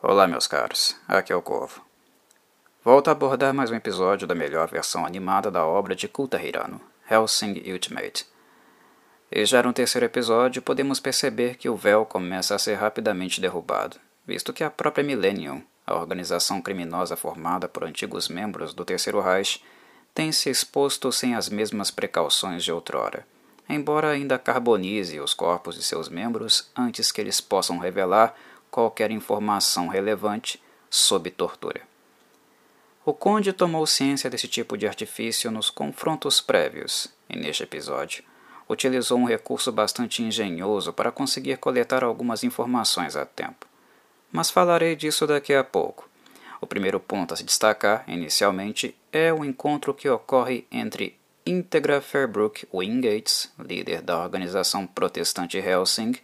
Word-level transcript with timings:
Olá, 0.00 0.28
meus 0.28 0.46
caros, 0.46 0.94
aqui 1.08 1.32
é 1.32 1.36
o 1.36 1.42
Corvo. 1.42 1.84
Volto 2.84 3.08
a 3.08 3.10
abordar 3.10 3.52
mais 3.52 3.68
um 3.72 3.74
episódio 3.74 4.28
da 4.28 4.34
melhor 4.34 4.68
versão 4.68 5.04
animada 5.04 5.50
da 5.50 5.66
obra 5.66 5.96
de 5.96 6.06
Kulta 6.06 6.40
Hirano, 6.40 6.80
Helsing 7.10 7.60
Ultimate. 7.72 8.24
E 9.28 9.44
já 9.44 9.60
no 9.60 9.72
terceiro 9.72 10.06
episódio, 10.06 10.62
podemos 10.62 11.00
perceber 11.00 11.56
que 11.56 11.68
o 11.68 11.74
véu 11.74 12.06
começa 12.06 12.54
a 12.54 12.60
ser 12.60 12.76
rapidamente 12.76 13.40
derrubado, 13.40 13.96
visto 14.24 14.52
que 14.52 14.62
a 14.62 14.70
própria 14.70 15.02
Millennium, 15.02 15.64
a 15.84 15.96
organização 15.96 16.62
criminosa 16.62 17.16
formada 17.16 17.68
por 17.68 17.82
antigos 17.82 18.28
membros 18.28 18.72
do 18.72 18.84
Terceiro 18.84 19.20
Reich, 19.20 19.60
tem 20.14 20.30
se 20.30 20.48
exposto 20.48 21.10
sem 21.10 21.34
as 21.34 21.48
mesmas 21.48 21.90
precauções 21.90 22.62
de 22.62 22.70
outrora, 22.70 23.26
embora 23.68 24.10
ainda 24.10 24.38
carbonize 24.38 25.18
os 25.18 25.34
corpos 25.34 25.74
de 25.74 25.82
seus 25.82 26.08
membros 26.08 26.70
antes 26.76 27.10
que 27.10 27.20
eles 27.20 27.40
possam 27.40 27.78
revelar 27.78 28.32
qualquer 28.70 29.10
informação 29.10 29.88
relevante 29.88 30.62
sob 30.90 31.30
tortura. 31.30 31.82
O 33.04 33.12
Conde 33.12 33.52
tomou 33.52 33.86
ciência 33.86 34.28
desse 34.28 34.48
tipo 34.48 34.76
de 34.76 34.86
artifício 34.86 35.50
nos 35.50 35.70
confrontos 35.70 36.40
prévios, 36.40 37.08
e 37.28 37.36
neste 37.36 37.62
episódio 37.62 38.22
utilizou 38.68 39.18
um 39.18 39.24
recurso 39.24 39.72
bastante 39.72 40.22
engenhoso 40.22 40.92
para 40.92 41.10
conseguir 41.10 41.56
coletar 41.56 42.04
algumas 42.04 42.44
informações 42.44 43.16
a 43.16 43.24
tempo. 43.24 43.66
Mas 44.30 44.50
falarei 44.50 44.94
disso 44.94 45.26
daqui 45.26 45.54
a 45.54 45.64
pouco. 45.64 46.08
O 46.60 46.66
primeiro 46.66 47.00
ponto 47.00 47.32
a 47.32 47.36
se 47.36 47.44
destacar, 47.44 48.04
inicialmente, 48.06 48.94
é 49.10 49.32
o 49.32 49.44
encontro 49.44 49.94
que 49.94 50.08
ocorre 50.08 50.66
entre 50.70 51.18
Integra 51.46 52.02
Fairbrook 52.02 52.66
Wingates, 52.74 53.50
líder 53.58 54.02
da 54.02 54.18
organização 54.18 54.86
protestante 54.86 55.56
Helsing, 55.56 56.16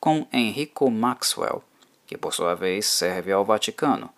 com 0.00 0.26
Enrico 0.32 0.90
Maxwell, 0.90 1.62
que 2.12 2.18
por 2.18 2.34
sua 2.34 2.54
vez 2.54 2.84
serve 2.84 3.32
ao 3.32 3.42
Vaticano, 3.42 4.10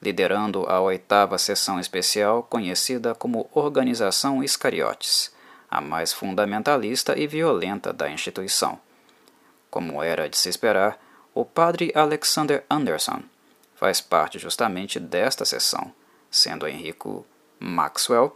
liderando 0.00 0.64
a 0.70 0.80
oitava 0.80 1.36
sessão 1.36 1.78
especial 1.78 2.42
conhecida 2.44 3.14
como 3.14 3.46
Organização 3.52 4.42
Iscariotes, 4.42 5.30
a 5.70 5.78
mais 5.78 6.14
fundamentalista 6.14 7.14
e 7.18 7.26
violenta 7.26 7.92
da 7.92 8.08
instituição. 8.08 8.80
Como 9.70 10.02
era 10.02 10.30
de 10.30 10.38
se 10.38 10.48
esperar, 10.48 10.98
o 11.34 11.44
padre 11.44 11.92
Alexander 11.94 12.64
Anderson 12.70 13.20
faz 13.74 14.00
parte 14.00 14.38
justamente 14.38 14.98
desta 14.98 15.44
sessão, 15.44 15.92
sendo 16.30 16.66
Henrico 16.66 17.26
Maxwell 17.60 18.34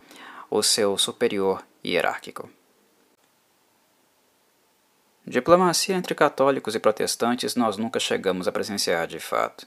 o 0.51 0.63
seu 0.63 0.99
superior 0.99 1.65
hierárquico. 1.83 2.51
Diplomacia 5.29 5.97
entre 5.97 6.15
católicos 6.15 6.77
e 6.77 6.79
protestantes 6.79 7.57
nós 7.57 7.77
nunca 7.77 7.99
chegamos 7.99 8.47
a 8.47 8.53
presenciar 8.53 9.09
de 9.09 9.19
fato. 9.19 9.67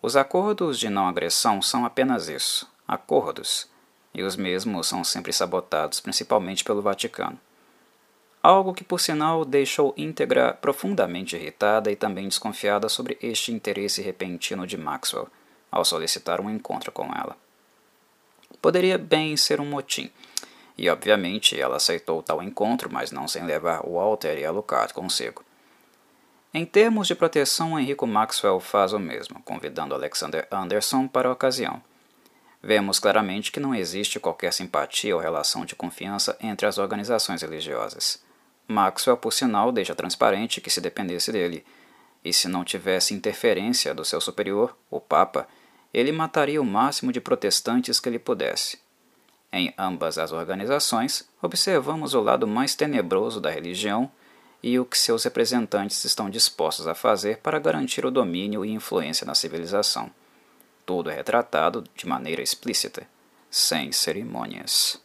Os 0.00 0.16
acordos 0.16 0.78
de 0.78 0.88
não 0.88 1.06
agressão 1.06 1.60
são 1.60 1.84
apenas 1.84 2.28
isso, 2.28 2.66
acordos, 2.86 3.68
e 4.14 4.22
os 4.22 4.36
mesmos 4.36 4.86
são 4.86 5.04
sempre 5.04 5.34
sabotados, 5.34 6.00
principalmente 6.00 6.64
pelo 6.64 6.80
Vaticano. 6.80 7.38
Algo 8.42 8.72
que, 8.72 8.82
por 8.82 9.00
sinal, 9.00 9.44
deixou 9.44 9.92
íntegra 9.98 10.54
profundamente 10.54 11.36
irritada 11.36 11.90
e 11.90 11.96
também 11.96 12.26
desconfiada 12.26 12.88
sobre 12.88 13.18
este 13.20 13.52
interesse 13.52 14.00
repentino 14.00 14.66
de 14.66 14.78
Maxwell 14.78 15.28
ao 15.70 15.84
solicitar 15.84 16.40
um 16.40 16.48
encontro 16.48 16.90
com 16.90 17.04
ela. 17.14 17.36
Poderia 18.62 18.96
bem 18.96 19.36
ser 19.36 19.60
um 19.60 19.66
motim, 19.66 20.10
e 20.78 20.88
obviamente 20.88 21.60
ela 21.60 21.76
aceitou 21.76 22.22
tal 22.22 22.40
encontro, 22.40 22.88
mas 22.90 23.10
não 23.10 23.26
sem 23.26 23.44
levar 23.44 23.82
Walter 23.84 24.38
e 24.38 24.44
Alucard 24.44 24.94
consigo. 24.94 25.44
Em 26.54 26.64
termos 26.64 27.08
de 27.08 27.16
proteção, 27.16 27.78
Henrico 27.78 28.06
Maxwell 28.06 28.60
faz 28.60 28.92
o 28.92 28.98
mesmo, 28.98 29.42
convidando 29.42 29.94
Alexander 29.94 30.46
Anderson 30.50 31.08
para 31.08 31.28
a 31.28 31.32
ocasião. 31.32 31.82
Vemos 32.62 32.98
claramente 32.98 33.52
que 33.52 33.60
não 33.60 33.74
existe 33.74 34.18
qualquer 34.18 34.52
simpatia 34.52 35.14
ou 35.14 35.20
relação 35.20 35.64
de 35.64 35.74
confiança 35.74 36.36
entre 36.40 36.66
as 36.66 36.78
organizações 36.78 37.42
religiosas. 37.42 38.22
Maxwell, 38.66 39.16
por 39.16 39.32
sinal, 39.32 39.72
deixa 39.72 39.94
transparente 39.94 40.60
que 40.60 40.70
se 40.70 40.80
dependesse 40.80 41.32
dele, 41.32 41.64
e 42.24 42.32
se 42.32 42.48
não 42.48 42.64
tivesse 42.64 43.14
interferência 43.14 43.94
do 43.94 44.04
seu 44.04 44.20
superior, 44.20 44.76
o 44.90 45.00
Papa, 45.00 45.46
ele 45.92 46.12
mataria 46.12 46.60
o 46.60 46.64
máximo 46.64 47.12
de 47.12 47.20
protestantes 47.20 48.00
que 48.00 48.08
ele 48.08 48.18
pudesse. 48.18 48.78
Em 49.52 49.72
ambas 49.78 50.18
as 50.18 50.30
organizações, 50.30 51.28
observamos 51.40 52.14
o 52.14 52.20
lado 52.20 52.46
mais 52.46 52.74
tenebroso 52.74 53.40
da 53.40 53.50
religião 53.50 54.10
e 54.62 54.78
o 54.78 54.84
que 54.84 54.98
seus 54.98 55.24
representantes 55.24 56.04
estão 56.04 56.28
dispostos 56.28 56.86
a 56.86 56.94
fazer 56.94 57.38
para 57.38 57.58
garantir 57.58 58.04
o 58.04 58.10
domínio 58.10 58.64
e 58.64 58.70
influência 58.70 59.26
na 59.26 59.34
civilização. 59.34 60.10
Tudo 60.84 61.10
é 61.10 61.14
retratado 61.14 61.84
de 61.94 62.06
maneira 62.06 62.42
explícita, 62.42 63.06
sem 63.50 63.92
cerimônias. 63.92 65.00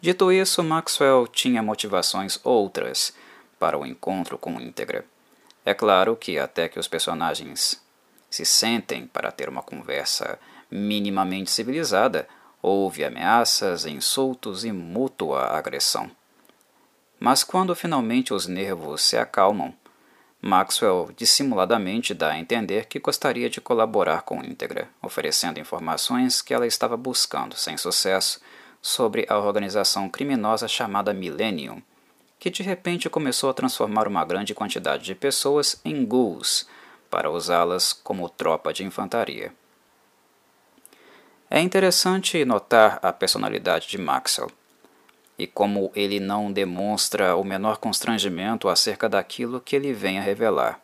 Dito 0.00 0.30
isso, 0.30 0.62
Maxwell 0.62 1.26
tinha 1.26 1.62
motivações 1.62 2.38
outras 2.44 3.12
para 3.58 3.76
o 3.76 3.84
encontro 3.84 4.38
com 4.38 4.60
Íntegra. 4.60 5.04
É 5.64 5.74
claro 5.74 6.14
que 6.14 6.38
até 6.38 6.68
que 6.68 6.78
os 6.78 6.86
personagens 6.86 7.82
se 8.30 8.44
sentem 8.44 9.06
para 9.06 9.32
ter 9.32 9.48
uma 9.48 9.62
conversa 9.62 10.38
minimamente 10.70 11.50
civilizada, 11.50 12.28
Houve 12.60 13.04
ameaças, 13.04 13.86
insultos 13.86 14.64
e 14.64 14.72
mútua 14.72 15.44
agressão. 15.56 16.10
Mas 17.20 17.44
quando 17.44 17.74
finalmente 17.74 18.34
os 18.34 18.46
nervos 18.46 19.02
se 19.02 19.16
acalmam, 19.16 19.74
Maxwell 20.40 21.10
dissimuladamente 21.16 22.14
dá 22.14 22.30
a 22.30 22.38
entender 22.38 22.86
que 22.86 23.00
gostaria 23.00 23.50
de 23.50 23.60
colaborar 23.60 24.22
com 24.22 24.44
Íntegra, 24.44 24.88
oferecendo 25.02 25.58
informações 25.58 26.40
que 26.40 26.54
ela 26.54 26.66
estava 26.66 26.96
buscando, 26.96 27.56
sem 27.56 27.76
sucesso, 27.76 28.40
sobre 28.80 29.26
a 29.28 29.36
organização 29.36 30.08
criminosa 30.08 30.68
chamada 30.68 31.12
Millennium, 31.12 31.82
que 32.38 32.50
de 32.50 32.62
repente 32.62 33.10
começou 33.10 33.50
a 33.50 33.54
transformar 33.54 34.06
uma 34.06 34.24
grande 34.24 34.54
quantidade 34.54 35.02
de 35.02 35.14
pessoas 35.14 35.80
em 35.84 36.04
ghouls 36.04 36.68
para 37.10 37.30
usá-las 37.30 37.92
como 37.92 38.28
tropa 38.28 38.72
de 38.72 38.84
infantaria. 38.84 39.52
É 41.50 41.60
interessante 41.60 42.44
notar 42.44 42.98
a 43.02 43.10
personalidade 43.10 43.88
de 43.88 43.96
Maxwell 43.96 44.50
e 45.38 45.46
como 45.46 45.90
ele 45.94 46.20
não 46.20 46.52
demonstra 46.52 47.34
o 47.36 47.44
menor 47.44 47.78
constrangimento 47.78 48.68
acerca 48.68 49.08
daquilo 49.08 49.58
que 49.58 49.74
ele 49.74 49.94
vem 49.94 50.18
a 50.18 50.22
revelar. 50.22 50.78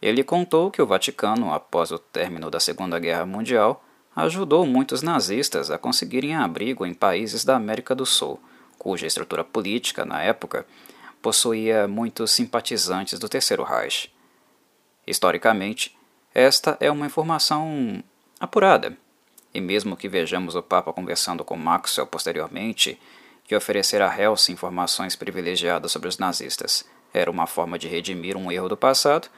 Ele 0.00 0.24
contou 0.24 0.70
que 0.70 0.80
o 0.80 0.86
Vaticano, 0.86 1.52
após 1.52 1.90
o 1.90 1.98
término 1.98 2.50
da 2.50 2.58
Segunda 2.58 2.98
Guerra 2.98 3.26
Mundial, 3.26 3.84
ajudou 4.16 4.64
muitos 4.64 5.02
nazistas 5.02 5.70
a 5.70 5.76
conseguirem 5.76 6.34
abrigo 6.34 6.86
em 6.86 6.94
países 6.94 7.44
da 7.44 7.56
América 7.56 7.94
do 7.94 8.06
Sul, 8.06 8.40
cuja 8.78 9.06
estrutura 9.06 9.44
política, 9.44 10.04
na 10.04 10.22
época, 10.22 10.66
possuía 11.20 11.86
muitos 11.86 12.30
simpatizantes 12.30 13.18
do 13.18 13.28
Terceiro 13.28 13.64
Reich. 13.64 14.10
Historicamente, 15.06 15.94
esta 16.34 16.76
é 16.80 16.90
uma 16.90 17.06
informação 17.06 18.02
apurada 18.40 18.96
e 19.54 19.60
mesmo 19.60 19.96
que 19.96 20.08
vejamos 20.08 20.56
o 20.56 20.62
Papa 20.62 20.92
conversando 20.92 21.44
com 21.44 21.56
Maxwell 21.56 22.06
posteriormente, 22.06 23.00
que 23.44 23.54
oferecer 23.54 24.02
a 24.02 24.20
Helse 24.20 24.52
informações 24.52 25.14
privilegiadas 25.14 25.92
sobre 25.92 26.08
os 26.08 26.18
nazistas 26.18 26.84
era 27.14 27.30
uma 27.30 27.46
forma 27.46 27.78
de 27.78 27.86
redimir 27.86 28.36
um 28.36 28.50
erro 28.50 28.68
do 28.68 28.76
passado, 28.76 29.28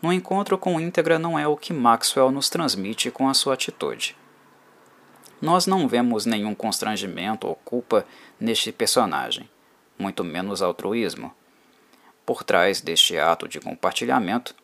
no 0.00 0.10
encontro 0.10 0.56
com 0.56 0.80
íntegra 0.80 1.18
não 1.18 1.38
é 1.38 1.46
o 1.46 1.56
que 1.56 1.74
Maxwell 1.74 2.30
nos 2.30 2.48
transmite 2.48 3.10
com 3.10 3.28
a 3.28 3.34
sua 3.34 3.52
atitude. 3.52 4.16
Nós 5.40 5.66
não 5.66 5.86
vemos 5.86 6.24
nenhum 6.24 6.54
constrangimento 6.54 7.46
ou 7.46 7.54
culpa 7.54 8.06
neste 8.40 8.72
personagem, 8.72 9.48
muito 9.98 10.24
menos 10.24 10.62
altruísmo. 10.62 11.32
Por 12.24 12.42
trás 12.42 12.80
deste 12.80 13.18
ato 13.18 13.46
de 13.46 13.60
compartilhamento, 13.60 14.54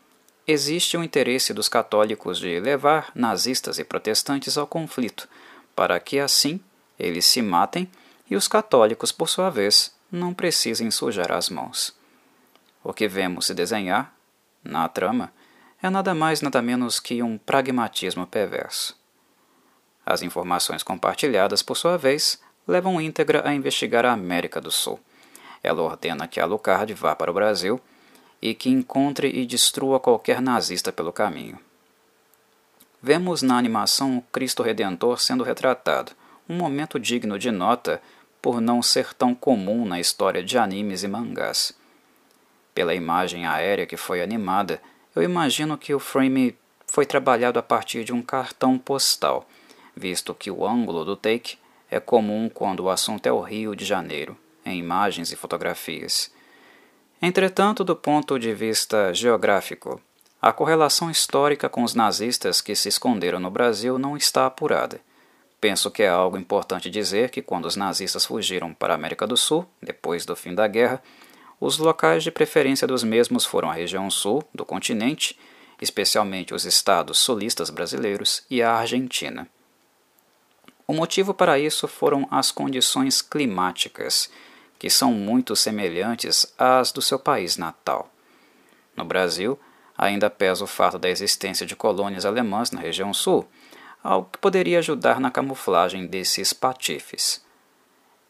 Existe 0.47 0.97
o 0.97 1.03
interesse 1.03 1.55
dos 1.55 1.71
católicos 1.71 2.39
de 2.39 2.61
levar 2.61 3.11
nazistas 3.15 3.79
e 3.79 3.85
protestantes 3.85 4.59
ao 4.59 4.67
conflito, 4.67 5.27
para 5.75 5.99
que 5.99 6.19
assim 6.19 6.61
eles 6.99 7.25
se 7.25 7.41
matem 7.41 7.91
e 8.29 8.37
os 8.37 8.47
católicos, 8.47 9.11
por 9.11 9.29
sua 9.29 9.49
vez, 9.49 9.95
não 10.13 10.35
precisem 10.35 10.91
sujar 10.91 11.33
as 11.33 11.49
mãos. 11.49 11.97
O 12.83 12.93
que 12.93 13.09
vemos 13.09 13.47
se 13.47 13.55
desenhar, 13.55 14.15
na 14.63 14.87
trama, 14.87 15.33
é 15.83 15.89
nada 15.89 16.15
mais 16.15 16.43
nada 16.43 16.61
menos 16.61 17.01
que 17.01 17.23
um 17.23 17.39
pragmatismo 17.39 18.27
perverso. 18.27 18.97
As 20.05 20.21
informações 20.21 20.83
compartilhadas, 20.83 21.63
por 21.63 21.77
sua 21.77 21.97
vez, 21.97 22.39
levam 22.69 23.01
íntegra 23.01 23.49
a 23.49 23.55
investigar 23.55 24.05
a 24.05 24.13
América 24.13 24.61
do 24.61 24.71
Sul. 24.71 25.01
Ela 25.63 25.81
ordena 25.81 26.29
que 26.29 26.39
Alucard 26.39 26.93
vá 26.93 27.17
para 27.17 27.31
o 27.31 27.35
Brasil 27.35 27.81
e 28.45 28.55
que 28.55 28.69
encontre 28.69 29.31
e 29.31 29.47
destrua 29.47 29.99
qualquer 29.99 30.43
nazista 30.43 30.93
pelo 30.93 31.11
caminho. 31.11 31.59
Vemos 33.03 33.41
na 33.41 33.57
animação 33.57 34.19
o 34.19 34.23
Cristo 34.31 34.63
Redentor 34.63 35.19
sendo 35.19 35.43
retratado, 35.43 36.13
um 36.47 36.55
momento 36.55 37.01
digno 37.01 37.39
de 37.39 37.51
nota 37.51 38.03
por 38.43 38.61
não 38.61 38.83
ser 38.83 39.15
tão 39.15 39.35
comum 39.35 39.87
na 39.87 39.99
história 39.99 40.43
de 40.43 40.59
animes 40.59 41.03
e 41.03 41.09
mangás. 41.09 41.73
Pela 42.75 42.95
imagem 42.95 43.47
aérea 43.47 43.87
que 43.87 43.97
foi 43.97 44.21
animada, 44.23 44.79
eu 45.17 45.23
imagino 45.23 45.79
que 45.79 45.95
o 45.95 45.99
frame 45.99 46.55
foi 46.87 47.07
trabalhado 47.07 47.59
a 47.59 47.63
partir 47.63 48.05
de 48.05 48.13
um 48.13 48.21
cartão 48.21 48.77
postal, 48.77 49.49
visto 49.97 50.35
que 50.35 50.51
o 50.51 50.67
ângulo 50.67 51.03
do 51.03 51.17
take 51.17 51.57
é 51.91 51.99
comum 51.99 52.51
quando 52.53 52.81
o 52.81 52.91
assunto 52.91 53.27
é 53.27 53.33
o 53.33 53.41
Rio 53.41 53.75
de 53.75 53.87
Janeiro, 53.87 54.37
em 54.67 54.79
imagens 54.79 55.33
e 55.33 55.37
fotografias. 55.37 56.34
Entretanto, 57.21 57.83
do 57.83 57.97
ponto 57.97 58.39
de 58.39 58.53
vista 58.53 59.13
geográfico, 59.15 60.01
a 60.41 60.53
correlação 60.53 61.11
histórica 61.11 61.69
com 61.69 61.83
os 61.83 61.95
nazistas 61.95 62.61
que 62.61 62.75
se 62.75 62.89
esconderam 62.89 63.41
no 63.41 63.51
Brasil 63.51 63.99
não 63.99 64.17
está 64.17 64.45
apurada. 64.45 65.01
Penso 65.59 65.91
que 65.91 66.03
é 66.03 66.09
algo 66.09 66.37
importante 66.37 66.91
dizer 66.91 67.31
que 67.31 67.41
quando 67.41 67.65
os 67.65 67.77
nazistas 67.77 68.27
fugiram 68.27 68.75
para 68.75 68.93
a 68.93 68.97
América 68.97 69.27
do 69.27 69.37
Sul, 69.37 69.67
depois 69.81 70.27
do 70.27 70.37
fim 70.37 70.55
da 70.55 70.67
guerra, 70.67 71.03
os 71.59 71.79
locais 71.79 72.23
de 72.23 72.31
preferência 72.31 72.87
dos 72.87 73.03
mesmos 73.03 73.47
foram 73.47 73.71
a 73.71 73.73
região 73.73 74.11
sul 74.11 74.45
do 74.55 74.67
continente, 74.67 75.39
especialmente 75.81 76.53
os 76.53 76.67
estados 76.67 77.19
sulistas 77.19 77.71
brasileiros 77.71 78.45
e 78.51 78.63
a 78.63 78.75
Argentina. 78.75 79.49
O 80.87 80.93
motivo 80.93 81.33
para 81.33 81.59
isso 81.59 81.89
foram 81.89 82.29
as 82.31 82.51
condições 82.51 83.23
climáticas, 83.23 84.31
que 84.85 84.91
são 84.91 85.13
muito 85.13 85.57
semelhantes 85.57 86.53
às 86.59 86.93
do 86.93 87.01
seu 87.01 87.19
país 87.19 87.57
natal. 87.57 88.11
No 88.95 89.03
Brasil, 89.03 89.59
ainda 89.97 90.29
pesa 90.29 90.63
o 90.63 90.67
fato 90.67 90.99
da 90.99 91.09
existência 91.09 91.65
de 91.65 91.75
colônias 91.75 92.27
alemãs 92.27 92.71
na 92.71 92.83
região 92.83 93.15
sul, 93.15 93.49
algo 94.03 94.29
que 94.31 94.39
poderia 94.39 94.81
ajudar 94.81 95.19
na 95.19 95.31
camuflagem 95.31 96.07
desses 96.07 96.53
patifes. 96.53 97.43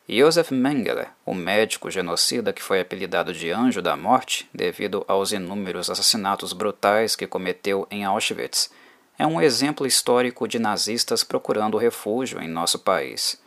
Josef 0.08 0.54
Mengele, 0.54 1.08
o 1.26 1.34
médico 1.34 1.90
genocida 1.90 2.52
que 2.52 2.62
foi 2.62 2.80
apelidado 2.80 3.32
de 3.32 3.50
Anjo 3.50 3.82
da 3.82 3.96
Morte 3.96 4.48
devido 4.54 5.04
aos 5.08 5.32
inúmeros 5.32 5.90
assassinatos 5.90 6.52
brutais 6.52 7.16
que 7.16 7.26
cometeu 7.26 7.84
em 7.90 8.04
Auschwitz, 8.04 8.70
é 9.18 9.26
um 9.26 9.40
exemplo 9.40 9.88
histórico 9.88 10.46
de 10.46 10.60
nazistas 10.60 11.24
procurando 11.24 11.78
refúgio 11.78 12.40
em 12.40 12.46
nosso 12.46 12.78
país. 12.78 13.42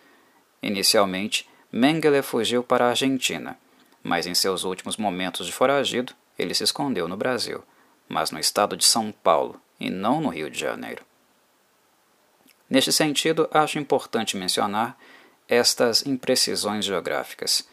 Inicialmente, 0.62 1.48
Mengele 1.72 2.22
fugiu 2.22 2.64
para 2.64 2.86
a 2.86 2.90
Argentina, 2.90 3.58
mas 4.02 4.26
em 4.26 4.34
seus 4.34 4.64
últimos 4.64 4.98
momentos 4.98 5.46
de 5.46 5.52
foragido, 5.52 6.14
ele 6.40 6.54
se 6.54 6.64
escondeu 6.64 7.08
no 7.08 7.18
Brasil, 7.18 7.64
mas 8.08 8.32
no 8.32 8.40
estado 8.40 8.78
de 8.78 8.86
São 8.86 9.12
Paulo 9.12 9.60
e 9.80 9.90
não 9.90 10.22
no 10.22 10.30
Rio 10.30 10.50
de 10.50 10.60
Janeiro. 10.60 11.04
Neste 12.70 12.92
sentido, 12.92 13.50
acho 13.52 13.80
importante 13.80 14.38
mencionar 14.38 14.98
estas 15.48 16.06
imprecisões 16.06 16.86
geográficas. 16.86 17.68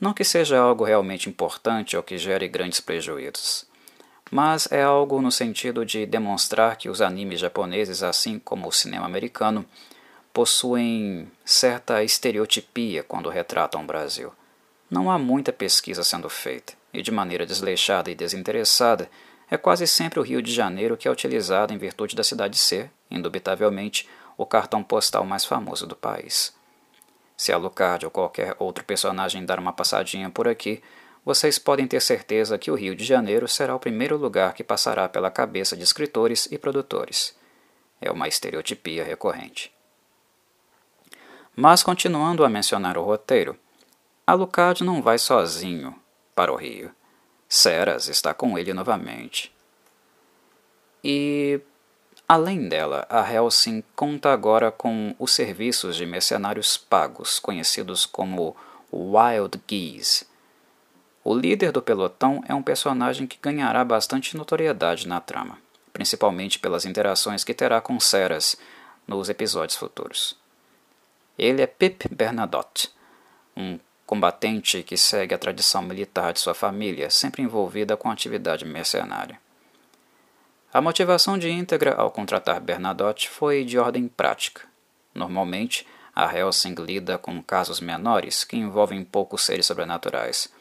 Não 0.00 0.14
que 0.14 0.24
seja 0.24 0.58
algo 0.58 0.84
realmente 0.84 1.28
importante 1.28 1.96
ou 1.96 2.02
que 2.02 2.16
gere 2.16 2.48
grandes 2.48 2.80
prejuízos, 2.80 3.66
mas 4.30 4.70
é 4.70 4.82
algo 4.82 5.20
no 5.20 5.32
sentido 5.32 5.84
de 5.84 6.06
demonstrar 6.06 6.76
que 6.76 6.88
os 6.88 7.00
animes 7.00 7.40
japoneses, 7.40 8.02
assim 8.02 8.38
como 8.38 8.68
o 8.68 8.72
cinema 8.72 9.06
americano, 9.06 9.64
possuem 10.32 11.30
certa 11.44 12.02
estereotipia 12.02 13.02
quando 13.02 13.28
retratam 13.28 13.82
o 13.82 13.86
Brasil. 13.86 14.32
Não 14.90 15.10
há 15.10 15.18
muita 15.18 15.52
pesquisa 15.52 16.02
sendo 16.02 16.28
feita, 16.28 16.72
e 16.92 17.02
de 17.02 17.10
maneira 17.10 17.44
desleixada 17.44 18.10
e 18.10 18.14
desinteressada, 18.14 19.10
é 19.50 19.56
quase 19.56 19.86
sempre 19.86 20.20
o 20.20 20.22
Rio 20.22 20.42
de 20.42 20.52
Janeiro 20.52 20.96
que 20.96 21.08
é 21.08 21.10
utilizado 21.10 21.72
em 21.72 21.78
virtude 21.78 22.14
da 22.14 22.22
cidade 22.22 22.58
ser, 22.58 22.90
indubitavelmente, 23.10 24.08
o 24.36 24.46
cartão 24.46 24.82
postal 24.82 25.24
mais 25.24 25.44
famoso 25.44 25.86
do 25.86 25.96
país. 25.96 26.54
Se 27.36 27.52
Alucard 27.52 28.04
ou 28.04 28.10
qualquer 28.10 28.54
outro 28.58 28.84
personagem 28.84 29.44
dar 29.44 29.58
uma 29.58 29.72
passadinha 29.72 30.28
por 30.30 30.48
aqui, 30.48 30.82
vocês 31.24 31.58
podem 31.58 31.86
ter 31.86 32.00
certeza 32.00 32.58
que 32.58 32.70
o 32.70 32.74
Rio 32.74 32.94
de 32.94 33.04
Janeiro 33.04 33.46
será 33.46 33.74
o 33.74 33.80
primeiro 33.80 34.16
lugar 34.16 34.54
que 34.54 34.64
passará 34.64 35.08
pela 35.08 35.30
cabeça 35.30 35.76
de 35.76 35.82
escritores 35.82 36.48
e 36.50 36.58
produtores. 36.58 37.36
É 38.00 38.10
uma 38.10 38.28
estereotipia 38.28 39.04
recorrente. 39.04 39.72
Mas 41.60 41.82
continuando 41.82 42.44
a 42.44 42.48
mencionar 42.48 42.96
o 42.96 43.02
roteiro, 43.02 43.58
Alucard 44.24 44.84
não 44.84 45.02
vai 45.02 45.18
sozinho 45.18 45.92
para 46.32 46.52
o 46.52 46.56
Rio. 46.56 46.92
Ceras 47.48 48.06
está 48.06 48.32
com 48.32 48.56
ele 48.56 48.72
novamente. 48.72 49.52
E 51.02 51.60
Além 52.28 52.68
dela, 52.68 53.04
a 53.10 53.28
Helsing 53.28 53.82
conta 53.96 54.32
agora 54.32 54.70
com 54.70 55.16
os 55.18 55.32
serviços 55.32 55.96
de 55.96 56.06
mercenários 56.06 56.76
pagos, 56.76 57.40
conhecidos 57.40 58.06
como 58.06 58.54
Wild 58.92 59.60
Geese. 59.68 60.28
O 61.24 61.34
líder 61.34 61.72
do 61.72 61.82
pelotão 61.82 62.40
é 62.46 62.54
um 62.54 62.62
personagem 62.62 63.26
que 63.26 63.38
ganhará 63.42 63.84
bastante 63.84 64.36
notoriedade 64.36 65.08
na 65.08 65.20
trama, 65.20 65.58
principalmente 65.92 66.60
pelas 66.60 66.84
interações 66.84 67.42
que 67.42 67.52
terá 67.52 67.80
com 67.80 67.98
Ceras 67.98 68.56
nos 69.08 69.28
episódios 69.28 69.76
futuros. 69.76 70.38
Ele 71.38 71.62
é 71.62 71.66
Pip 71.66 72.08
Bernadotte, 72.12 72.90
um 73.56 73.78
combatente 74.04 74.82
que 74.82 74.96
segue 74.96 75.34
a 75.34 75.38
tradição 75.38 75.82
militar 75.82 76.32
de 76.32 76.40
sua 76.40 76.54
família, 76.54 77.10
sempre 77.10 77.42
envolvida 77.42 77.96
com 77.96 78.10
atividade 78.10 78.64
mercenária. 78.64 79.38
A 80.72 80.80
motivação 80.80 81.38
de 81.38 81.48
íntegra 81.48 81.94
ao 81.94 82.10
contratar 82.10 82.60
Bernadotte 82.60 83.28
foi 83.28 83.64
de 83.64 83.78
ordem 83.78 84.08
prática. 84.08 84.62
Normalmente, 85.14 85.86
a 86.14 86.36
Helsing 86.36 86.74
lida 86.74 87.16
com 87.16 87.40
casos 87.40 87.80
menores 87.80 88.42
que 88.42 88.56
envolvem 88.56 89.04
poucos 89.04 89.44
seres 89.44 89.66
sobrenaturais, 89.66 90.52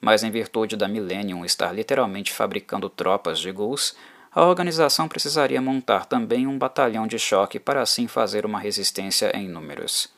mas 0.00 0.24
em 0.24 0.30
virtude 0.30 0.76
da 0.76 0.88
Millennium 0.88 1.44
estar 1.44 1.72
literalmente 1.72 2.32
fabricando 2.32 2.90
tropas 2.90 3.38
de 3.38 3.52
ghouls, 3.52 3.94
a 4.32 4.44
organização 4.44 5.06
precisaria 5.06 5.62
montar 5.62 6.06
também 6.06 6.44
um 6.44 6.58
batalhão 6.58 7.06
de 7.06 7.20
choque 7.20 7.60
para 7.60 7.80
assim 7.80 8.08
fazer 8.08 8.44
uma 8.44 8.58
resistência 8.58 9.30
em 9.36 9.48
números. 9.48 10.12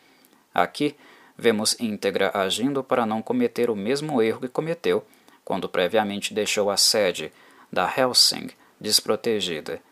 Aqui, 0.57 0.97
vemos 1.37 1.79
íntegra 1.79 2.31
agindo 2.33 2.83
para 2.83 3.05
não 3.05 3.21
cometer 3.21 3.69
o 3.69 3.77
mesmo 3.77 4.23
erro 4.23 4.41
que 4.41 4.49
cometeu 4.49 5.07
quando 5.45 5.69
previamente 5.69 6.33
deixou 6.33 6.71
a 6.71 6.79
sede 6.79 7.31
da 7.71 7.93
Helsing 7.95 8.49
desprotegida, 8.81 9.83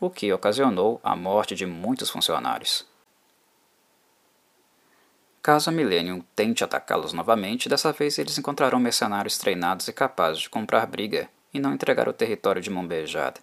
o 0.00 0.08
que 0.08 0.32
ocasionou 0.32 0.98
a 1.04 1.14
morte 1.14 1.54
de 1.54 1.66
muitos 1.66 2.08
funcionários. 2.08 2.86
Caso 5.42 5.68
a 5.68 5.72
Millennium 5.74 6.24
tente 6.34 6.64
atacá-los 6.64 7.12
novamente, 7.12 7.68
dessa 7.68 7.92
vez 7.92 8.18
eles 8.18 8.38
encontrarão 8.38 8.80
mercenários 8.80 9.36
treinados 9.36 9.88
e 9.88 9.92
capazes 9.92 10.40
de 10.40 10.48
comprar 10.48 10.86
briga 10.86 11.28
e 11.52 11.60
não 11.60 11.74
entregar 11.74 12.08
o 12.08 12.14
território 12.14 12.62
de 12.62 12.70
mão 12.70 12.86
beijada. 12.86 13.42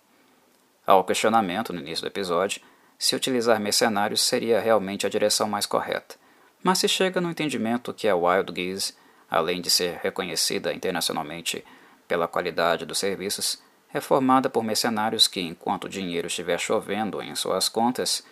Há 0.88 0.96
o 0.96 1.04
questionamento 1.04 1.72
no 1.72 1.80
início 1.80 2.02
do 2.02 2.08
episódio 2.08 2.60
se 2.98 3.16
utilizar 3.16 3.60
mercenários 3.60 4.22
seria 4.22 4.60
realmente 4.60 5.06
a 5.06 5.10
direção 5.10 5.48
mais 5.48 5.68
correta, 5.68 6.16
mas 6.64 6.80
se 6.80 6.88
chega 6.88 7.20
no 7.20 7.32
entendimento 7.32 7.94
que 7.94 8.08
a 8.08 8.16
Wild 8.16 8.54
Geese, 8.56 8.94
além 9.30 9.62
de 9.62 9.70
ser 9.70 10.00
reconhecida 10.04 10.74
internacionalmente 10.74 11.64
pela 12.08 12.28
qualidade 12.28 12.86
dos 12.86 13.00
serviços, 13.00 13.62
é 13.94 14.00
formada 14.00 14.50
por 14.50 14.64
mercenários 14.64 15.28
que, 15.28 15.42
enquanto 15.42 15.86
o 15.86 15.90
dinheiro 15.90 16.28
estiver 16.28 16.60
chovendo 16.60 17.22
em 17.22 17.36
suas 17.36 17.68
contas, 17.68 18.24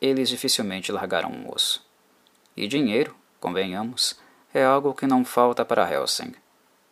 eles 0.00 0.28
dificilmente 0.28 0.92
largarão 0.92 1.30
um 1.30 1.52
osso. 1.52 1.84
E 2.56 2.66
dinheiro, 2.68 3.14
convenhamos, 3.40 4.18
é 4.52 4.64
algo 4.64 4.94
que 4.94 5.06
não 5.06 5.24
falta 5.24 5.64
para 5.64 5.90
Helsing. 5.90 6.34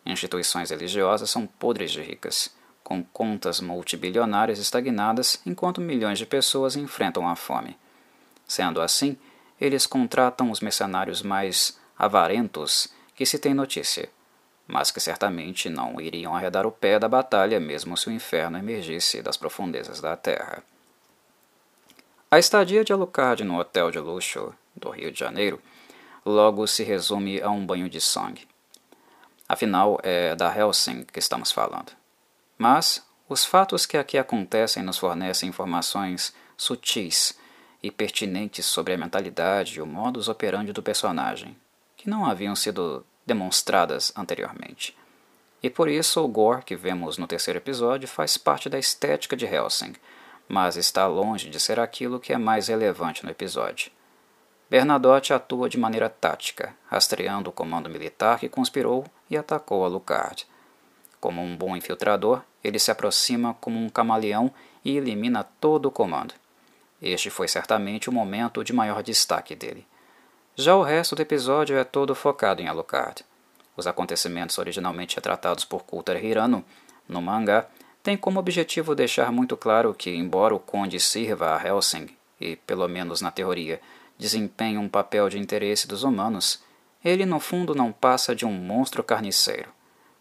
Instituições 0.05 0.71
religiosas 0.71 1.29
são 1.29 1.45
podres 1.45 1.91
de 1.91 2.01
ricas, 2.01 2.49
com 2.83 3.03
contas 3.03 3.61
multibilionárias 3.61 4.59
estagnadas 4.59 5.39
enquanto 5.45 5.79
milhões 5.79 6.17
de 6.17 6.25
pessoas 6.25 6.75
enfrentam 6.75 7.27
a 7.27 7.35
fome. 7.35 7.77
Sendo 8.47 8.81
assim, 8.81 9.17
eles 9.61 9.87
contratam 9.87 10.51
os 10.51 10.59
mercenários 10.59 11.21
mais 11.21 11.79
avarentos 11.97 12.91
que 13.15 13.25
se 13.25 13.39
tem 13.39 13.53
notícia 13.53 14.09
mas 14.71 14.89
que 14.89 15.01
certamente 15.01 15.69
não 15.69 15.99
iriam 15.99 16.33
arredar 16.33 16.65
o 16.65 16.71
pé 16.71 16.97
da 16.97 17.09
batalha 17.09 17.59
mesmo 17.59 17.97
se 17.97 18.07
o 18.07 18.11
inferno 18.11 18.57
emergisse 18.57 19.21
das 19.21 19.35
profundezas 19.35 19.99
da 19.99 20.15
terra. 20.15 20.63
A 22.31 22.39
estadia 22.39 22.81
de 22.81 22.93
Alucard 22.93 23.43
no 23.43 23.59
hotel 23.59 23.91
de 23.91 23.99
luxo 23.99 24.53
do 24.73 24.89
Rio 24.89 25.11
de 25.11 25.19
Janeiro 25.19 25.61
logo 26.25 26.65
se 26.67 26.83
resume 26.83 27.41
a 27.41 27.49
um 27.49 27.65
banho 27.65 27.89
de 27.89 27.99
sangue. 27.99 28.47
Afinal, 29.49 29.99
é 30.03 30.33
da 30.35 30.55
Helsing 30.57 31.03
que 31.03 31.19
estamos 31.19 31.51
falando. 31.51 31.91
Mas 32.57 33.05
os 33.27 33.43
fatos 33.43 33.85
que 33.85 33.97
aqui 33.97 34.17
acontecem 34.17 34.81
nos 34.81 34.97
fornecem 34.97 35.49
informações 35.49 36.33
sutis 36.55 37.37
e 37.81 37.89
pertinentes 37.89 38.65
sobre 38.65 38.93
a 38.93 38.97
mentalidade 38.97 39.77
e 39.77 39.81
o 39.81 39.85
modus 39.85 40.27
operandi 40.27 40.71
do 40.71 40.83
personagem, 40.83 41.57
que 41.97 42.09
não 42.09 42.25
haviam 42.25 42.55
sido 42.55 43.05
demonstradas 43.25 44.13
anteriormente. 44.15 44.95
E 45.63 45.69
por 45.69 45.87
isso 45.87 46.23
o 46.23 46.27
gore 46.27 46.63
que 46.63 46.75
vemos 46.75 47.17
no 47.17 47.27
terceiro 47.27 47.59
episódio 47.59 48.07
faz 48.07 48.37
parte 48.37 48.67
da 48.67 48.79
estética 48.79 49.35
de 49.35 49.45
Helsing, 49.45 49.93
mas 50.47 50.75
está 50.75 51.07
longe 51.07 51.49
de 51.49 51.59
ser 51.59 51.79
aquilo 51.79 52.19
que 52.19 52.33
é 52.33 52.37
mais 52.37 52.67
relevante 52.67 53.23
no 53.23 53.31
episódio. 53.31 53.91
Bernadotte 54.69 55.33
atua 55.33 55.69
de 55.69 55.77
maneira 55.77 56.09
tática, 56.09 56.73
rastreando 56.87 57.49
o 57.49 57.53
comando 57.53 57.89
militar 57.89 58.39
que 58.39 58.49
conspirou 58.49 59.05
e 59.29 59.37
atacou 59.37 59.85
Alucard. 59.85 60.47
Como 61.19 61.41
um 61.41 61.55
bom 61.55 61.75
infiltrador, 61.75 62.41
ele 62.63 62.79
se 62.79 62.89
aproxima 62.89 63.53
como 63.55 63.77
um 63.77 63.89
camaleão 63.89 64.51
e 64.83 64.97
elimina 64.97 65.43
todo 65.43 65.87
o 65.87 65.91
comando. 65.91 66.33
Este 67.01 67.29
foi 67.29 67.47
certamente 67.47 68.09
o 68.09 68.13
momento 68.13 68.63
de 68.63 68.73
maior 68.73 69.01
destaque 69.01 69.55
dele. 69.55 69.87
Já 70.55 70.75
o 70.75 70.83
resto 70.83 71.15
do 71.15 71.21
episódio 71.21 71.77
é 71.77 71.83
todo 71.83 72.13
focado 72.13 72.61
em 72.61 72.67
Alucard. 72.67 73.25
Os 73.75 73.87
acontecimentos 73.87 74.57
originalmente 74.57 75.15
retratados 75.15 75.65
por 75.65 75.83
Coulter 75.83 76.23
Hirano 76.23 76.63
no 77.07 77.21
mangá 77.21 77.65
têm 78.03 78.17
como 78.17 78.39
objetivo 78.39 78.93
deixar 78.93 79.31
muito 79.31 79.57
claro 79.57 79.93
que, 79.93 80.11
embora 80.11 80.53
o 80.53 80.59
Conde 80.59 80.99
sirva 80.99 81.55
a 81.55 81.65
Helsing 81.65 82.09
e, 82.39 82.55
pelo 82.55 82.87
menos 82.87 83.21
na 83.21 83.31
teoria, 83.31 83.81
desempenhe 84.17 84.77
um 84.77 84.89
papel 84.89 85.29
de 85.29 85.39
interesse 85.39 85.87
dos 85.87 86.03
humanos, 86.03 86.61
ele 87.03 87.25
no 87.25 87.39
fundo 87.39 87.73
não 87.73 87.91
passa 87.91 88.35
de 88.35 88.45
um 88.45 88.51
monstro 88.51 89.03
carniceiro. 89.03 89.69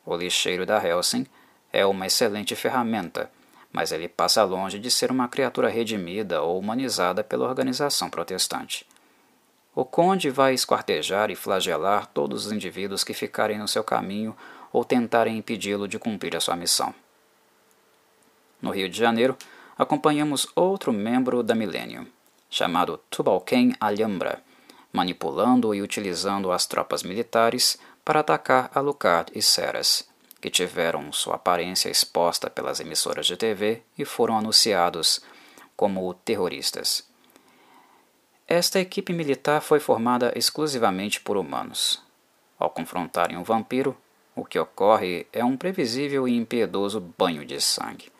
O 0.06 0.16
lixeiro 0.16 0.64
da 0.64 0.82
Helsing 0.82 1.26
é 1.72 1.84
uma 1.84 2.06
excelente 2.06 2.56
ferramenta, 2.56 3.30
mas 3.72 3.92
ele 3.92 4.08
passa 4.08 4.42
longe 4.42 4.78
de 4.78 4.90
ser 4.90 5.10
uma 5.10 5.28
criatura 5.28 5.68
redimida 5.68 6.42
ou 6.42 6.58
humanizada 6.58 7.22
pela 7.22 7.46
organização 7.46 8.10
protestante. 8.10 8.86
O 9.74 9.84
conde 9.84 10.30
vai 10.30 10.52
esquartejar 10.52 11.30
e 11.30 11.36
flagelar 11.36 12.06
todos 12.06 12.46
os 12.46 12.52
indivíduos 12.52 13.04
que 13.04 13.14
ficarem 13.14 13.58
no 13.58 13.68
seu 13.68 13.84
caminho 13.84 14.36
ou 14.72 14.84
tentarem 14.84 15.38
impedi-lo 15.38 15.86
de 15.86 15.98
cumprir 15.98 16.36
a 16.36 16.40
sua 16.40 16.56
missão. 16.56 16.92
No 18.60 18.70
Rio 18.72 18.88
de 18.88 18.98
Janeiro, 18.98 19.36
acompanhamos 19.78 20.48
outro 20.54 20.92
membro 20.92 21.42
da 21.42 21.54
Millennium, 21.54 22.06
chamado 22.50 23.00
Tubalcain 23.08 23.72
Alhambra, 23.80 24.42
manipulando 24.92 25.72
e 25.74 25.80
utilizando 25.80 26.50
as 26.50 26.66
tropas 26.66 27.04
militares 27.04 27.78
para 28.04 28.20
atacar 28.20 28.70
Alucard 28.74 29.30
e 29.34 29.40
Ceres, 29.40 30.09
que 30.40 30.50
tiveram 30.50 31.12
sua 31.12 31.34
aparência 31.34 31.88
exposta 31.88 32.48
pelas 32.48 32.80
emissoras 32.80 33.26
de 33.26 33.36
TV 33.36 33.82
e 33.98 34.04
foram 34.04 34.38
anunciados 34.38 35.20
como 35.76 36.12
terroristas. 36.14 37.08
Esta 38.46 38.80
equipe 38.80 39.12
militar 39.12 39.60
foi 39.60 39.78
formada 39.78 40.32
exclusivamente 40.34 41.20
por 41.20 41.36
humanos. 41.36 42.02
Ao 42.58 42.68
confrontarem 42.68 43.36
um 43.36 43.44
vampiro, 43.44 43.96
o 44.34 44.44
que 44.44 44.58
ocorre 44.58 45.26
é 45.32 45.44
um 45.44 45.56
previsível 45.56 46.26
e 46.26 46.36
impiedoso 46.36 47.00
banho 47.16 47.44
de 47.44 47.60
sangue. 47.60 48.10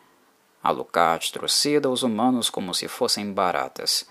Alucard 0.63 1.31
trucida 1.31 1.89
os 1.89 2.03
humanos 2.03 2.49
como 2.49 2.73
se 2.73 2.87
fossem 2.87 3.33
baratas. 3.33 4.07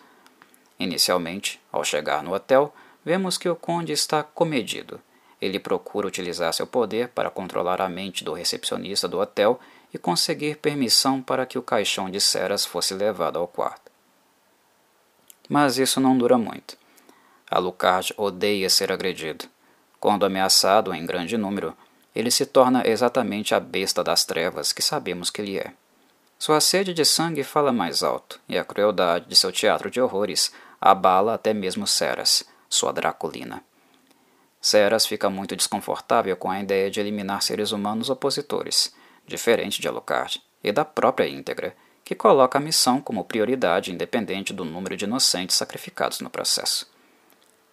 Inicialmente, 0.78 1.60
ao 1.70 1.84
chegar 1.84 2.22
no 2.22 2.34
hotel, 2.34 2.74
vemos 3.04 3.38
que 3.38 3.48
o 3.48 3.56
conde 3.56 3.92
está 3.92 4.22
comedido. 4.22 5.00
Ele 5.40 5.58
procura 5.58 6.06
utilizar 6.06 6.52
seu 6.52 6.66
poder 6.66 7.08
para 7.08 7.30
controlar 7.30 7.80
a 7.80 7.88
mente 7.88 8.22
do 8.22 8.32
recepcionista 8.32 9.08
do 9.08 9.18
hotel 9.18 9.58
e 9.92 9.98
conseguir 9.98 10.56
permissão 10.58 11.22
para 11.22 11.46
que 11.46 11.58
o 11.58 11.62
caixão 11.62 12.10
de 12.10 12.20
ceras 12.20 12.64
fosse 12.64 12.94
levado 12.94 13.38
ao 13.38 13.48
quarto. 13.48 13.90
Mas 15.48 15.78
isso 15.78 16.00
não 16.00 16.16
dura 16.16 16.38
muito. 16.38 16.76
Alucard 17.50 18.14
odeia 18.16 18.70
ser 18.70 18.92
agredido. 18.92 19.46
Quando 19.98 20.24
ameaçado 20.24 20.94
em 20.94 21.04
grande 21.04 21.36
número, 21.36 21.76
ele 22.14 22.30
se 22.30 22.46
torna 22.46 22.86
exatamente 22.86 23.54
a 23.54 23.60
besta 23.60 24.04
das 24.04 24.24
trevas 24.24 24.72
que 24.72 24.82
sabemos 24.82 25.30
que 25.30 25.42
ele 25.42 25.58
é. 25.58 25.72
Sua 26.38 26.60
sede 26.60 26.94
de 26.94 27.04
sangue 27.04 27.42
fala 27.42 27.72
mais 27.72 28.02
alto, 28.02 28.40
e 28.48 28.56
a 28.56 28.64
crueldade 28.64 29.26
de 29.26 29.36
seu 29.36 29.52
teatro 29.52 29.90
de 29.90 30.00
horrores 30.00 30.52
abala 30.80 31.34
até 31.34 31.52
mesmo 31.52 31.86
Ceras, 31.86 32.44
sua 32.68 32.92
Draculina. 32.92 33.62
Ceras 34.60 35.06
fica 35.06 35.30
muito 35.30 35.56
desconfortável 35.56 36.36
com 36.36 36.50
a 36.50 36.60
ideia 36.60 36.90
de 36.90 37.00
eliminar 37.00 37.42
seres 37.42 37.72
humanos 37.72 38.10
opositores, 38.10 38.94
diferente 39.26 39.80
de 39.80 39.88
Alucard, 39.88 40.42
e 40.62 40.70
da 40.70 40.84
própria 40.84 41.26
íntegra, 41.26 41.74
que 42.04 42.14
coloca 42.14 42.58
a 42.58 42.60
missão 42.60 43.00
como 43.00 43.24
prioridade 43.24 43.92
independente 43.92 44.52
do 44.52 44.64
número 44.64 44.96
de 44.96 45.04
inocentes 45.04 45.56
sacrificados 45.56 46.20
no 46.20 46.28
processo. 46.28 46.90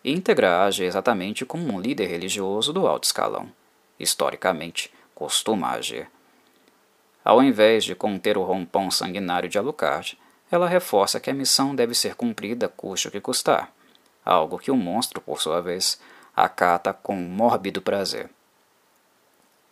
Íntegra 0.06 0.64
age 0.64 0.86
exatamente 0.86 1.44
como 1.44 1.74
um 1.74 1.82
líder 1.82 2.06
religioso 2.06 2.72
do 2.72 2.88
alto 2.88 3.04
escalão. 3.04 3.52
Historicamente, 4.00 4.94
costuma 5.14 5.72
agir. 5.72 6.10
Ao 7.26 7.44
invés 7.44 7.84
de 7.84 7.96
conter 7.96 8.38
o 8.38 8.44
rompão 8.44 8.90
sanguinário 8.90 9.50
de 9.50 9.58
Alucard, 9.58 10.18
ela 10.50 10.68
reforça 10.68 11.20
que 11.20 11.30
a 11.30 11.34
missão 11.34 11.76
deve 11.76 11.94
ser 11.94 12.16
cumprida 12.16 12.70
custe 12.70 13.10
o 13.10 13.12
que 13.12 13.20
custar, 13.20 13.74
algo 14.24 14.58
que 14.58 14.72
o 14.72 14.78
monstro, 14.78 15.20
por 15.20 15.42
sua 15.42 15.60
vez, 15.60 16.00
acata 16.38 16.94
com 16.94 17.16
mórbido 17.16 17.82
prazer. 17.82 18.30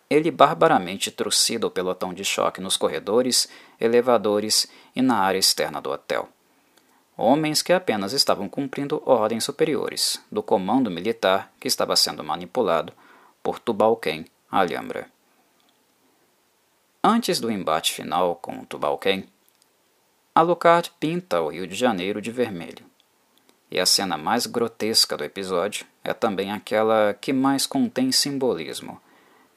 Ele 0.10 0.32
barbaramente 0.32 1.12
trucida 1.12 1.68
o 1.68 1.72
pelotão 1.72 2.12
de 2.12 2.26
choque 2.26 2.60
nos 2.60 2.76
corredores, 2.76 3.48
elevadores 3.80 4.68
e 4.96 5.02
na 5.02 5.20
área 5.20 5.38
externa 5.38 5.80
do 5.80 5.92
hotel. 5.92 6.28
Homens 7.16 7.62
que 7.62 7.72
apenas 7.72 8.14
estavam 8.14 8.50
cumprindo 8.50 9.02
ordens 9.06 9.44
superiores 9.44 10.20
do 10.32 10.42
comando 10.42 10.90
militar 10.90 11.54
que 11.60 11.68
estava 11.68 11.96
sendo 11.96 12.24
manipulado 12.24 12.92
por 13.44 13.60
Tubalcain 13.60 14.26
Alhambra. 14.52 15.10
Antes 17.04 17.40
do 17.40 17.52
embate 17.52 17.94
final 17.94 18.36
com 18.36 18.66
Tubalcain, 18.66 19.28
Alucard 20.34 20.92
pinta 21.00 21.42
o 21.42 21.50
Rio 21.50 21.68
de 21.68 21.76
Janeiro 21.76 22.20
de 22.20 22.32
vermelho. 22.32 22.86
E 23.72 23.80
a 23.80 23.86
cena 23.86 24.18
mais 24.18 24.46
grotesca 24.46 25.16
do 25.16 25.24
episódio 25.24 25.86
é 26.06 26.14
também 26.14 26.52
aquela 26.52 27.16
que 27.20 27.34
mais 27.34 27.66
contém 27.66 28.12
simbolismo. 28.12 29.02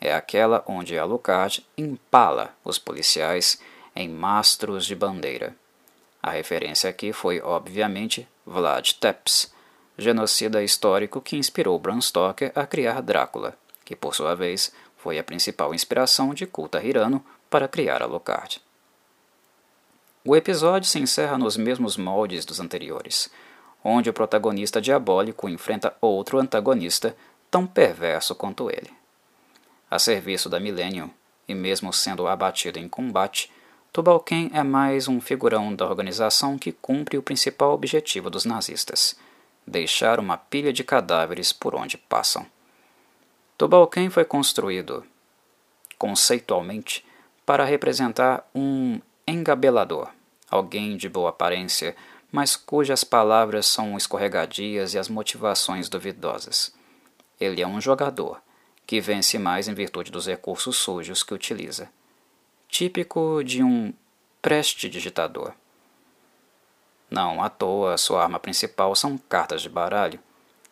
É 0.00 0.14
aquela 0.14 0.64
onde 0.66 0.98
Alucard 0.98 1.64
empala 1.76 2.54
os 2.64 2.78
policiais 2.78 3.60
em 3.94 4.08
mastros 4.08 4.86
de 4.86 4.94
bandeira. 4.94 5.54
A 6.22 6.30
referência 6.30 6.88
aqui 6.88 7.12
foi, 7.12 7.40
obviamente, 7.40 8.26
Vlad 8.46 8.92
Tepes, 8.94 9.52
genocida 9.98 10.62
histórico 10.62 11.20
que 11.20 11.36
inspirou 11.36 11.78
Bram 11.78 12.00
Stoker 12.00 12.50
a 12.54 12.66
criar 12.66 13.02
Drácula, 13.02 13.54
que 13.84 13.94
por 13.94 14.14
sua 14.14 14.34
vez 14.34 14.72
foi 14.96 15.18
a 15.18 15.24
principal 15.24 15.74
inspiração 15.74 16.32
de 16.32 16.46
Kulta 16.46 16.82
Hirano 16.82 17.22
para 17.50 17.68
criar 17.68 18.02
Alucard. 18.02 18.62
O 20.24 20.34
episódio 20.34 20.88
se 20.88 20.98
encerra 20.98 21.36
nos 21.36 21.56
mesmos 21.56 21.96
moldes 21.96 22.44
dos 22.44 22.58
anteriores, 22.58 23.30
onde 23.88 24.10
o 24.10 24.12
protagonista 24.12 24.80
diabólico 24.80 25.48
enfrenta 25.48 25.96
outro 26.00 26.38
antagonista 26.38 27.16
tão 27.50 27.66
perverso 27.66 28.34
quanto 28.34 28.70
ele. 28.70 28.90
A 29.90 29.98
serviço 29.98 30.48
da 30.48 30.60
Millennium, 30.60 31.10
e 31.48 31.54
mesmo 31.54 31.92
sendo 31.92 32.26
abatido 32.26 32.78
em 32.78 32.88
combate, 32.88 33.50
Tubalcain 33.90 34.50
é 34.52 34.62
mais 34.62 35.08
um 35.08 35.20
figurão 35.20 35.74
da 35.74 35.86
organização 35.86 36.58
que 36.58 36.72
cumpre 36.72 37.16
o 37.16 37.22
principal 37.22 37.72
objetivo 37.72 38.28
dos 38.28 38.44
nazistas: 38.44 39.18
deixar 39.66 40.20
uma 40.20 40.36
pilha 40.36 40.72
de 40.72 40.84
cadáveres 40.84 41.52
por 41.52 41.74
onde 41.74 41.96
passam. 41.96 42.46
Tubalcain 43.56 44.10
foi 44.10 44.24
construído, 44.24 45.04
conceitualmente, 45.98 47.04
para 47.46 47.64
representar 47.64 48.46
um 48.54 49.00
engabelador, 49.26 50.10
alguém 50.50 50.96
de 50.96 51.08
boa 51.08 51.30
aparência, 51.30 51.96
mas 52.30 52.56
cujas 52.56 53.04
palavras 53.04 53.66
são 53.66 53.96
escorregadias 53.96 54.94
e 54.94 54.98
as 54.98 55.08
motivações 55.08 55.88
duvidosas. 55.88 56.72
Ele 57.40 57.62
é 57.62 57.66
um 57.66 57.80
jogador, 57.80 58.40
que 58.86 59.00
vence 59.00 59.38
mais 59.38 59.68
em 59.68 59.74
virtude 59.74 60.10
dos 60.10 60.26
recursos 60.26 60.76
sujos 60.76 61.22
que 61.22 61.34
utiliza. 61.34 61.90
Típico 62.68 63.42
de 63.42 63.62
um 63.62 63.92
prestidigitador. 64.42 65.52
Não 67.10 67.42
à 67.42 67.48
toa, 67.48 67.96
sua 67.96 68.22
arma 68.22 68.38
principal 68.38 68.94
são 68.94 69.16
cartas 69.16 69.62
de 69.62 69.68
baralho, 69.68 70.20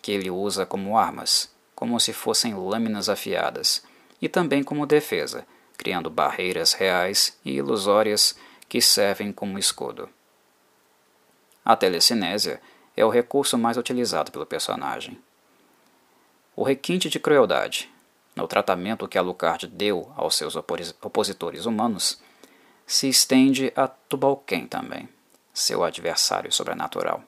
que 0.02 0.12
ele 0.12 0.30
usa 0.30 0.66
como 0.66 0.98
armas, 0.98 1.50
como 1.74 1.98
se 1.98 2.12
fossem 2.12 2.54
lâminas 2.54 3.08
afiadas, 3.08 3.82
e 4.20 4.28
também 4.28 4.62
como 4.62 4.86
defesa, 4.86 5.46
criando 5.76 6.10
barreiras 6.10 6.72
reais 6.72 7.38
e 7.44 7.52
ilusórias 7.52 8.36
que 8.68 8.80
servem 8.80 9.32
como 9.32 9.58
escudo. 9.58 10.08
A 11.66 11.74
telecinésia 11.74 12.60
é 12.96 13.04
o 13.04 13.10
recurso 13.10 13.58
mais 13.58 13.76
utilizado 13.76 14.30
pelo 14.30 14.46
personagem. 14.46 15.18
O 16.54 16.62
requinte 16.62 17.10
de 17.10 17.18
crueldade, 17.18 17.90
no 18.36 18.46
tratamento 18.46 19.08
que 19.08 19.18
Alucard 19.18 19.66
deu 19.66 20.12
aos 20.14 20.36
seus 20.36 20.54
opositores 20.54 21.66
humanos, 21.66 22.22
se 22.86 23.08
estende 23.08 23.72
a 23.74 23.88
Tubalcain 23.88 24.68
também, 24.68 25.08
seu 25.52 25.82
adversário 25.82 26.52
sobrenatural. 26.52 27.24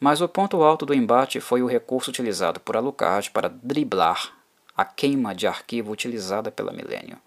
Mas 0.00 0.20
o 0.20 0.28
ponto 0.28 0.64
alto 0.64 0.84
do 0.84 0.92
embate 0.92 1.38
foi 1.38 1.62
o 1.62 1.68
recurso 1.68 2.10
utilizado 2.10 2.58
por 2.58 2.76
Alucard 2.76 3.30
para 3.30 3.48
driblar 3.48 4.36
a 4.76 4.84
queima 4.84 5.32
de 5.32 5.46
arquivo 5.46 5.92
utilizada 5.92 6.50
pela 6.50 6.72
Milênio 6.72 7.20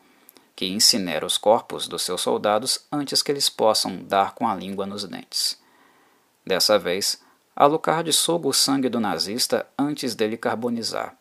que 0.57 0.65
incinera 0.65 1.23
os 1.23 1.37
corpos 1.37 1.87
dos 1.87 2.01
seus 2.01 2.19
soldados 2.19 2.83
antes 2.91 3.21
que 3.21 3.31
eles 3.31 3.47
possam 3.47 4.03
dar 4.03 4.33
com 4.33 4.47
a 4.47 4.55
língua 4.55 4.87
nos 4.87 5.03
dentes. 5.03 5.55
Dessa 6.47 6.79
vez, 6.79 7.21
Alucard 7.53 8.13
suga 8.13 8.47
o 8.47 8.53
sangue 8.53 8.87
do 8.87 9.01
nazista 9.01 9.67
antes 9.77 10.15
dele 10.15 10.37
carbonizar. 10.37 11.13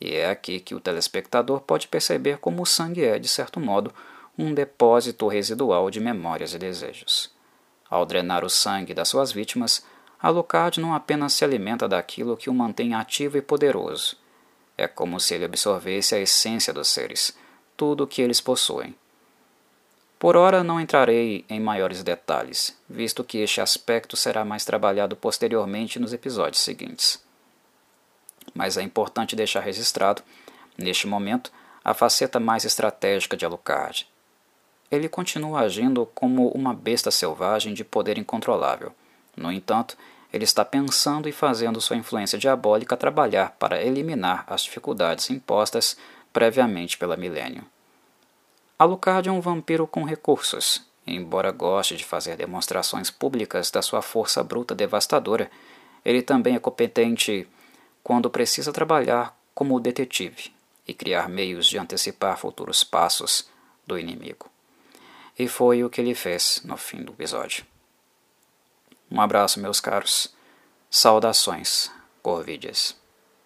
E 0.00 0.16
é 0.16 0.28
aqui 0.28 0.58
que 0.58 0.74
o 0.74 0.80
telespectador 0.80 1.60
pode 1.60 1.86
perceber 1.86 2.38
como 2.38 2.60
o 2.60 2.66
sangue 2.66 3.04
é, 3.04 3.16
de 3.16 3.28
certo 3.28 3.60
modo, 3.60 3.94
um 4.36 4.52
depósito 4.52 5.28
residual 5.28 5.92
de 5.92 6.00
memórias 6.00 6.54
e 6.54 6.58
desejos. 6.58 7.30
Ao 7.88 8.04
drenar 8.04 8.44
o 8.44 8.50
sangue 8.50 8.92
das 8.92 9.08
suas 9.08 9.30
vítimas, 9.30 9.86
Alucard 10.20 10.80
não 10.80 10.92
apenas 10.92 11.34
se 11.34 11.44
alimenta 11.44 11.86
daquilo 11.86 12.36
que 12.36 12.50
o 12.50 12.54
mantém 12.54 12.94
ativo 12.94 13.38
e 13.38 13.42
poderoso. 13.42 14.16
É 14.76 14.88
como 14.88 15.20
se 15.20 15.34
ele 15.34 15.44
absorvesse 15.44 16.16
a 16.16 16.18
essência 16.18 16.72
dos 16.72 16.88
seres, 16.88 17.32
tudo 17.76 18.02
o 18.02 18.06
que 18.08 18.20
eles 18.20 18.40
possuem. 18.40 18.92
Por 20.24 20.38
ora 20.38 20.64
não 20.64 20.80
entrarei 20.80 21.44
em 21.50 21.60
maiores 21.60 22.02
detalhes, 22.02 22.74
visto 22.88 23.22
que 23.22 23.36
este 23.36 23.60
aspecto 23.60 24.16
será 24.16 24.42
mais 24.42 24.64
trabalhado 24.64 25.14
posteriormente 25.14 25.98
nos 25.98 26.14
episódios 26.14 26.62
seguintes. 26.62 27.22
Mas 28.54 28.78
é 28.78 28.82
importante 28.82 29.36
deixar 29.36 29.60
registrado, 29.60 30.22
neste 30.78 31.06
momento, 31.06 31.52
a 31.84 31.92
faceta 31.92 32.40
mais 32.40 32.64
estratégica 32.64 33.36
de 33.36 33.44
Alucard. 33.44 34.08
Ele 34.90 35.10
continua 35.10 35.60
agindo 35.60 36.06
como 36.14 36.48
uma 36.52 36.72
besta 36.72 37.10
selvagem 37.10 37.74
de 37.74 37.84
poder 37.84 38.16
incontrolável. 38.16 38.94
No 39.36 39.52
entanto, 39.52 39.94
ele 40.32 40.44
está 40.44 40.64
pensando 40.64 41.28
e 41.28 41.32
fazendo 41.32 41.82
sua 41.82 41.96
influência 41.96 42.38
diabólica 42.38 42.96
trabalhar 42.96 43.50
para 43.58 43.82
eliminar 43.82 44.46
as 44.46 44.62
dificuldades 44.62 45.28
impostas 45.28 45.98
previamente 46.32 46.96
pela 46.96 47.14
milênio. 47.14 47.73
Alucard 48.78 49.28
é 49.28 49.32
um 49.32 49.40
vampiro 49.40 49.86
com 49.86 50.04
recursos. 50.04 50.82
Embora 51.06 51.52
goste 51.52 51.96
de 51.96 52.04
fazer 52.04 52.36
demonstrações 52.36 53.10
públicas 53.10 53.70
da 53.70 53.80
sua 53.82 54.02
força 54.02 54.42
bruta 54.42 54.74
devastadora, 54.74 55.50
ele 56.04 56.22
também 56.22 56.56
é 56.56 56.58
competente 56.58 57.46
quando 58.02 58.28
precisa 58.28 58.72
trabalhar 58.72 59.38
como 59.54 59.78
detetive 59.78 60.52
e 60.86 60.92
criar 60.92 61.28
meios 61.28 61.66
de 61.66 61.78
antecipar 61.78 62.36
futuros 62.36 62.82
passos 62.82 63.48
do 63.86 63.98
inimigo. 63.98 64.50
E 65.38 65.46
foi 65.46 65.84
o 65.84 65.90
que 65.90 66.00
ele 66.00 66.14
fez 66.14 66.60
no 66.64 66.76
fim 66.76 67.02
do 67.02 67.12
episódio. 67.12 67.64
Um 69.10 69.20
abraço, 69.20 69.60
meus 69.60 69.80
caros. 69.80 70.34
Saudações, 70.90 71.90
Corvides. 72.22 72.96